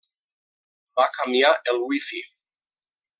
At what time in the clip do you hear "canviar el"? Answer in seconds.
1.19-1.83